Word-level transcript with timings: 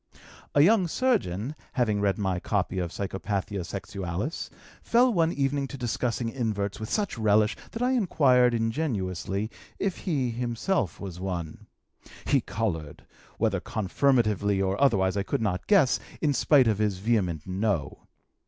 "A 0.55 0.61
young 0.63 0.87
surgeon, 0.87 1.53
having 1.73 2.01
read 2.01 2.17
my 2.17 2.39
copy 2.39 2.79
of 2.79 2.89
Psychopathia 2.91 3.59
Sexualis, 3.63 4.49
fell 4.81 5.13
one 5.13 5.31
evening 5.31 5.67
to 5.67 5.77
discussing 5.77 6.27
inverts 6.27 6.79
with 6.79 6.89
such 6.89 7.19
relish 7.19 7.55
that 7.69 7.83
I 7.83 7.91
inquired 7.91 8.55
ingenuously 8.55 9.51
if 9.77 9.97
he 9.97 10.31
himself 10.31 10.99
was 10.99 11.19
one. 11.19 11.67
He 12.25 12.41
colored, 12.41 13.05
whether 13.37 13.59
confirmatively 13.59 14.59
or 14.59 14.81
otherwise 14.81 15.15
I 15.15 15.21
could 15.21 15.39
not 15.39 15.67
guess, 15.67 15.99
in 16.19 16.33
spite 16.33 16.67
of 16.67 16.79
his 16.79 16.97
vehement 16.97 17.45
no. 17.45 18.07